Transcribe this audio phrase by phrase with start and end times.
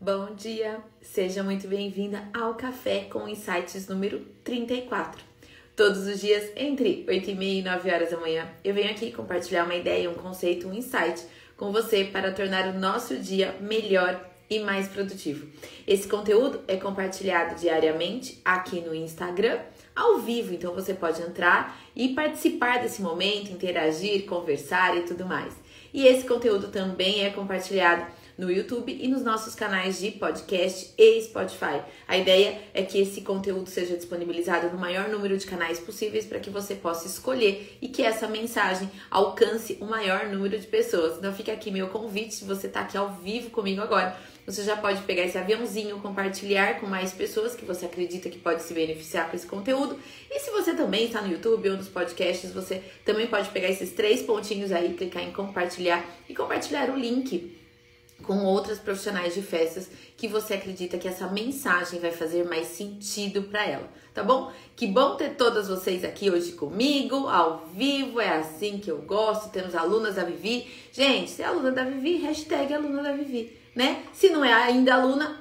[0.00, 5.22] Bom dia, seja muito bem-vinda ao Café com Insights número 34.
[5.74, 9.12] Todos os dias, entre 8 e meia e 9 horas da manhã, eu venho aqui
[9.12, 11.24] compartilhar uma ideia, um conceito, um insight
[11.56, 14.20] com você para tornar o nosso dia melhor
[14.50, 15.46] e mais produtivo.
[15.86, 19.60] Esse conteúdo é compartilhado diariamente aqui no Instagram,
[19.94, 25.54] ao vivo, então você pode entrar e participar desse momento, interagir, conversar e tudo mais.
[25.94, 28.04] E esse conteúdo também é compartilhado
[28.36, 31.82] no YouTube e nos nossos canais de podcast e Spotify.
[32.06, 36.40] A ideia é que esse conteúdo seja disponibilizado no maior número de canais possíveis para
[36.40, 41.18] que você possa escolher e que essa mensagem alcance o maior número de pessoas.
[41.18, 44.16] Então fica aqui meu convite, se você está aqui ao vivo comigo agora,
[44.46, 48.62] você já pode pegar esse aviãozinho, compartilhar com mais pessoas que você acredita que pode
[48.62, 49.98] se beneficiar com esse conteúdo.
[50.30, 53.92] E se você também está no YouTube ou nos podcasts, você também pode pegar esses
[53.92, 57.63] três pontinhos aí, clicar em compartilhar e compartilhar o link
[58.26, 63.42] com outras profissionais de festas que você acredita que essa mensagem vai fazer mais sentido
[63.44, 64.50] para ela, tá bom?
[64.76, 69.50] Que bom ter todas vocês aqui hoje comigo, ao vivo, é assim que eu gosto.
[69.50, 70.66] Temos alunas da Vivi.
[70.92, 74.02] Gente, se é aluna da Vivi, hashtag aluna da Vivi, né?
[74.12, 75.40] Se não é ainda aluna,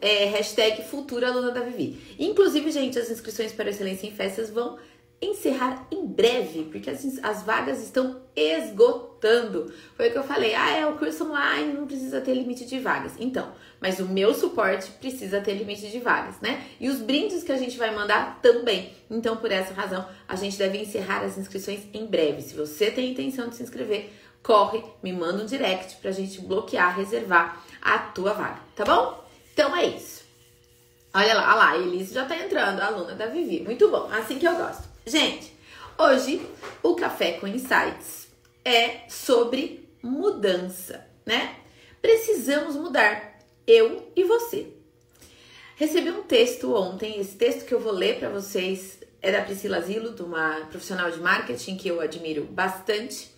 [0.00, 2.00] é, hashtag futura aluna da Vivi.
[2.18, 4.78] Inclusive, gente, as inscrições para Excelência em Festas vão
[5.20, 9.72] encerrar em breve, porque as, as vagas estão esgotando.
[9.96, 12.78] Foi o que eu falei, ah, é o curso online, não precisa ter limite de
[12.78, 13.14] vagas.
[13.18, 16.64] Então, mas o meu suporte precisa ter limite de vagas, né?
[16.78, 18.92] E os brindes que a gente vai mandar também.
[19.10, 22.42] Então, por essa razão, a gente deve encerrar as inscrições em breve.
[22.42, 26.96] Se você tem intenção de se inscrever, corre, me manda um direct pra gente bloquear,
[26.96, 29.24] reservar a tua vaga, tá bom?
[29.52, 30.24] Então é isso.
[31.14, 33.62] Olha lá, olha lá, a Elise já tá entrando, a aluna da Vivi.
[33.62, 34.95] Muito bom, assim que eu gosto.
[35.08, 35.52] Gente,
[35.96, 36.44] hoje
[36.82, 38.26] o Café com Insights
[38.64, 41.54] é sobre mudança, né?
[42.02, 44.66] Precisamos mudar, eu e você.
[45.76, 49.80] Recebi um texto ontem, esse texto que eu vou ler para vocês é da Priscila
[49.80, 53.30] Zilo, de uma profissional de marketing que eu admiro bastante.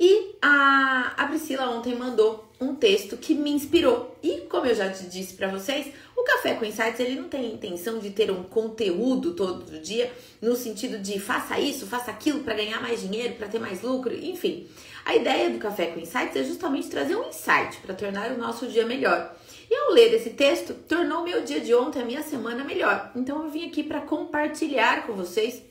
[0.00, 4.16] E a, a Priscila ontem mandou um texto que me inspirou.
[4.22, 7.46] E como eu já te disse para vocês, o Café com Insights ele não tem
[7.46, 12.40] a intenção de ter um conteúdo todo dia no sentido de faça isso, faça aquilo
[12.40, 14.68] para ganhar mais dinheiro, para ter mais lucro, enfim.
[15.04, 18.66] A ideia do Café com Insights é justamente trazer um insight para tornar o nosso
[18.66, 19.34] dia melhor.
[19.70, 23.12] E ao ler esse texto, tornou meu dia de ontem, a minha semana melhor.
[23.14, 25.62] Então eu vim aqui para compartilhar com vocês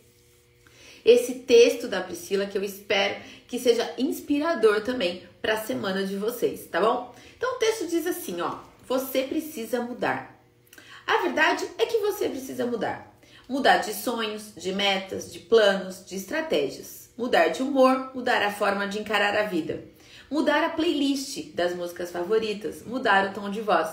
[1.08, 3.16] esse texto da Priscila que eu espero
[3.48, 7.16] que seja inspirador também para a semana de vocês, tá bom?
[7.38, 10.38] Então o texto diz assim, ó: você precisa mudar.
[11.08, 13.18] A verdade é que você precisa mudar.
[13.48, 17.10] Mudar de sonhos, de metas, de planos, de estratégias.
[17.18, 19.86] Mudar de humor, mudar a forma de encarar a vida.
[20.30, 23.88] Mudar a playlist das músicas favoritas, mudar o tom de voz.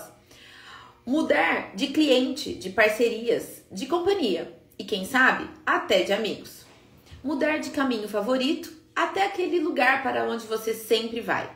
[1.05, 6.65] Mudar de cliente, de parcerias, de companhia e quem sabe até de amigos
[7.25, 11.49] mudar de caminho favorito até aquele lugar para onde você sempre vai.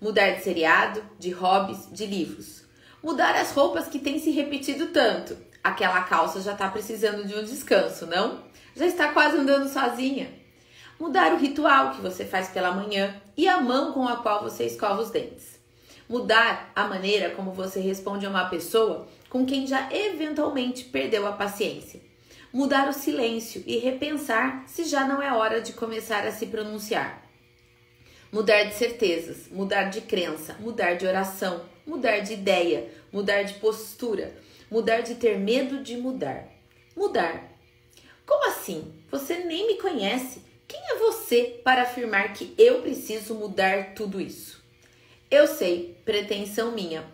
[0.00, 2.64] Mudar de seriado, de hobbies, de livros.
[3.02, 5.36] Mudar as roupas que têm se repetido tanto.
[5.62, 8.42] Aquela calça já está precisando de um descanso, não?
[8.74, 10.32] Já está quase andando sozinha.
[10.98, 14.64] Mudar o ritual que você faz pela manhã e a mão com a qual você
[14.64, 15.60] escova os dentes.
[16.08, 21.32] Mudar a maneira como você responde a uma pessoa com quem já eventualmente perdeu a
[21.32, 22.08] paciência
[22.52, 27.22] mudar o silêncio e repensar se já não é hora de começar a se pronunciar.
[28.32, 34.34] Mudar de certezas, mudar de crença, mudar de oração, mudar de ideia, mudar de postura,
[34.70, 36.48] mudar de ter medo de mudar.
[36.96, 37.50] Mudar.
[38.26, 38.92] Como assim?
[39.10, 40.42] Você nem me conhece.
[40.68, 44.62] Quem é você para afirmar que eu preciso mudar tudo isso?
[45.28, 47.04] Eu sei, pretensão minha.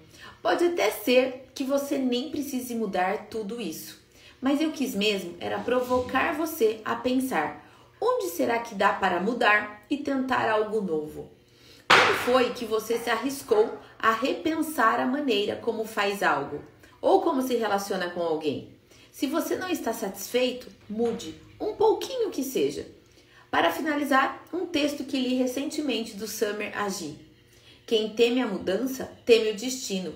[0.43, 4.06] Pode até ser que você nem precise mudar tudo isso.
[4.41, 7.65] Mas eu quis mesmo era provocar você a pensar:
[8.01, 11.31] onde será que dá para mudar e tentar algo novo?
[11.89, 16.63] Como foi que você se arriscou a repensar a maneira como faz algo
[17.01, 18.75] ou como se relaciona com alguém?
[19.11, 22.87] Se você não está satisfeito, mude, um pouquinho que seja.
[23.51, 27.19] Para finalizar, um texto que li recentemente do Summer Agi.
[27.87, 30.13] Quem teme a mudança, teme o destino,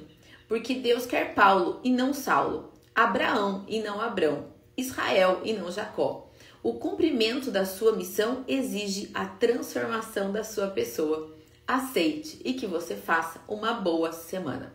[0.47, 2.71] porque Deus quer Paulo e não Saulo.
[3.02, 6.31] Abraão e não Abrão, Israel e não Jacó.
[6.62, 11.35] O cumprimento da sua missão exige a transformação da sua pessoa.
[11.67, 14.75] Aceite e que você faça uma boa semana.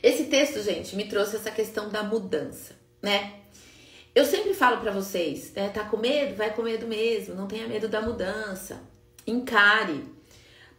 [0.00, 3.40] Esse texto, gente, me trouxe essa questão da mudança, né?
[4.14, 5.70] Eu sempre falo para vocês, né?
[5.70, 6.36] Tá com medo?
[6.36, 7.34] Vai com medo mesmo.
[7.34, 8.80] Não tenha medo da mudança.
[9.26, 10.04] Encare,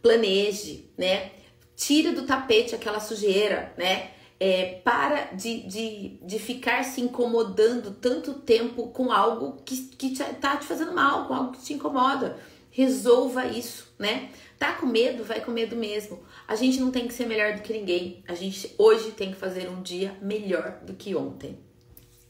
[0.00, 1.32] planeje, né?
[1.76, 4.13] Tira do tapete aquela sujeira, né?
[4.40, 10.24] É, para de, de, de ficar se incomodando tanto tempo com algo que, que te,
[10.34, 12.36] tá te fazendo mal, com algo que te incomoda.
[12.70, 14.30] Resolva isso, né?
[14.58, 15.22] Tá com medo?
[15.22, 16.20] Vai com medo mesmo.
[16.48, 18.24] A gente não tem que ser melhor do que ninguém.
[18.26, 21.56] A gente hoje tem que fazer um dia melhor do que ontem.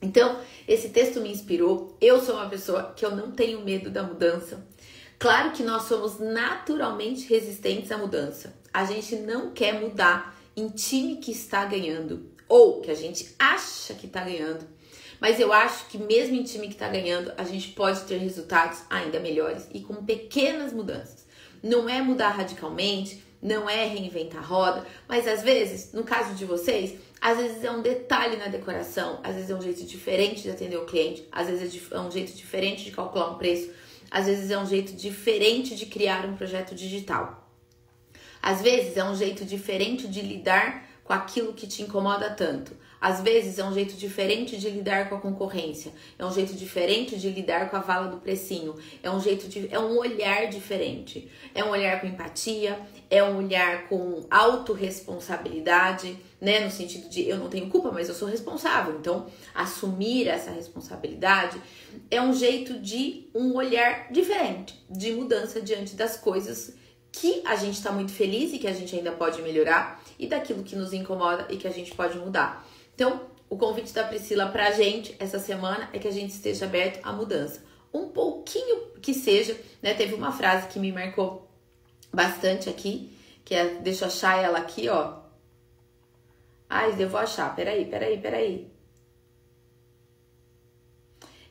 [0.02, 1.96] Então, esse texto me inspirou.
[1.98, 4.66] Eu sou uma pessoa que eu não tenho medo da mudança.
[5.18, 8.54] Claro que nós somos naturalmente resistentes à mudança.
[8.72, 13.94] A gente não quer mudar em time que está ganhando ou que a gente acha
[13.94, 14.66] que está ganhando.
[15.20, 18.80] Mas eu acho que mesmo em time que está ganhando, a gente pode ter resultados
[18.90, 21.24] ainda melhores e com pequenas mudanças.
[21.62, 26.44] Não é mudar radicalmente, não é reinventar a roda, mas às vezes, no caso de
[26.44, 30.50] vocês, às vezes é um detalhe na decoração, às vezes é um jeito diferente de
[30.50, 33.70] atender o cliente, às vezes é um jeito diferente de calcular um preço,
[34.10, 37.43] às vezes é um jeito diferente de criar um projeto digital.
[38.44, 42.76] Às vezes é um jeito diferente de lidar com aquilo que te incomoda tanto.
[43.00, 47.18] Às vezes é um jeito diferente de lidar com a concorrência, é um jeito diferente
[47.18, 51.30] de lidar com a vala do precinho, é um jeito de é um olhar diferente.
[51.54, 57.38] É um olhar com empatia, é um olhar com autorresponsabilidade, né, no sentido de eu
[57.38, 58.98] não tenho culpa, mas eu sou responsável.
[58.98, 61.58] Então, assumir essa responsabilidade
[62.10, 66.84] é um jeito de um olhar diferente, de mudança diante das coisas
[67.24, 70.62] que a gente está muito feliz e que a gente ainda pode melhorar e daquilo
[70.62, 72.68] que nos incomoda e que a gente pode mudar.
[72.94, 77.00] Então, o convite da Priscila pra gente essa semana é que a gente esteja aberto
[77.02, 77.64] à mudança.
[77.94, 79.94] Um pouquinho que seja, né?
[79.94, 81.48] Teve uma frase que me marcou
[82.12, 85.20] bastante aqui, que é, deixa eu achar ela aqui, ó.
[86.68, 88.70] Ai, eu vou achar, peraí, peraí, peraí.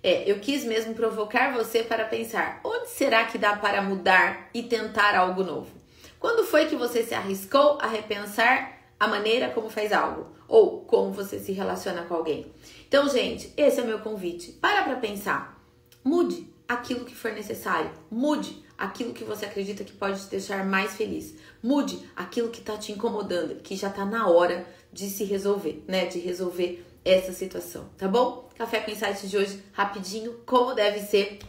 [0.03, 4.61] É, eu quis mesmo provocar você para pensar: onde será que dá para mudar e
[4.61, 5.71] tentar algo novo?
[6.19, 11.11] Quando foi que você se arriscou a repensar a maneira como faz algo ou como
[11.11, 12.53] você se relaciona com alguém.
[12.87, 14.51] Então, gente, esse é o meu convite.
[14.53, 15.61] Para para pensar.
[16.03, 17.91] Mude aquilo que for necessário.
[18.09, 21.35] Mude aquilo que você acredita que pode te deixar mais feliz.
[21.61, 26.05] Mude aquilo que está te incomodando, que já está na hora de se resolver, né?
[26.05, 28.49] De resolver essa situação, tá bom?
[28.55, 31.39] Café com Insights de hoje, rapidinho, como deve ser.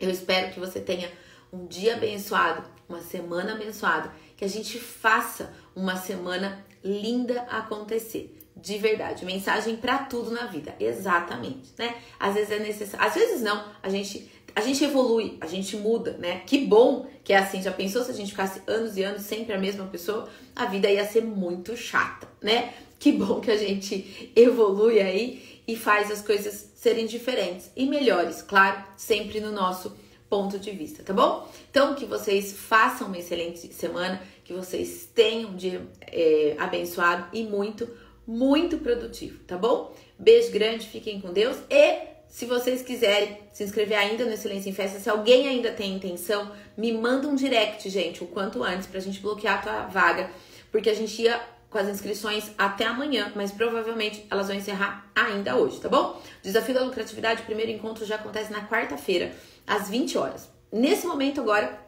[0.00, 1.10] Eu espero que você tenha
[1.52, 8.34] um dia abençoado, uma semana abençoada, que a gente faça uma semana linda acontecer.
[8.56, 11.94] De verdade, mensagem para tudo na vida, exatamente, né?
[12.18, 16.16] Às vezes é necessário, às vezes não, a gente a gente evolui, a gente muda,
[16.18, 16.42] né?
[16.46, 17.62] Que bom que é assim.
[17.62, 20.28] Já pensou se a gente ficasse anos e anos sempre a mesma pessoa?
[20.56, 22.74] A vida ia ser muito chata, né?
[22.98, 28.40] Que bom que a gente evolui aí e faz as coisas serem diferentes e melhores,
[28.40, 29.94] claro, sempre no nosso
[30.28, 31.48] ponto de vista, tá bom?
[31.70, 37.42] Então, que vocês façam uma excelente semana, que vocês tenham um dia é, abençoado e
[37.44, 37.88] muito,
[38.26, 39.94] muito produtivo, tá bom?
[40.18, 44.72] Beijo grande, fiquem com Deus e se vocês quiserem se inscrever ainda no Excelência em
[44.72, 49.00] Festa, se alguém ainda tem intenção, me manda um direct, gente, o quanto antes, pra
[49.00, 50.30] gente bloquear a tua vaga,
[50.70, 51.40] porque a gente ia
[51.70, 56.20] com as inscrições até amanhã, mas provavelmente elas vão encerrar ainda hoje, tá bom?
[56.42, 59.32] Desafio da Lucratividade, primeiro encontro já acontece na quarta-feira,
[59.66, 60.48] às 20 horas.
[60.72, 61.78] Nesse momento agora,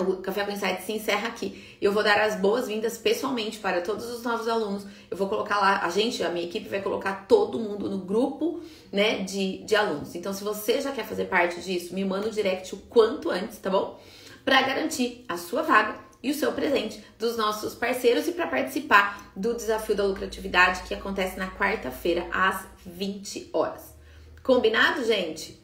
[0.00, 1.76] o Café com Insight se encerra aqui.
[1.80, 4.84] Eu vou dar as boas-vindas pessoalmente para todos os novos alunos.
[5.08, 8.60] Eu vou colocar lá, a gente, a minha equipe vai colocar todo mundo no grupo,
[8.90, 10.14] né, de, de alunos.
[10.16, 13.58] Então, se você já quer fazer parte disso, me manda o direct o quanto antes,
[13.58, 14.00] tá bom?
[14.44, 19.30] Para garantir a sua vaga e o seu presente dos nossos parceiros e para participar
[19.36, 23.94] do desafio da lucratividade que acontece na quarta-feira às 20 horas.
[24.42, 25.60] Combinado, gente?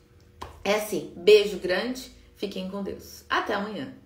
[0.63, 3.25] É assim, beijo grande, fiquem com Deus.
[3.29, 4.00] Até amanhã.